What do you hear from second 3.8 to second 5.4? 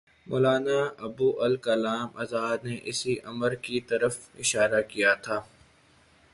طرف اشارہ کیا تھا۔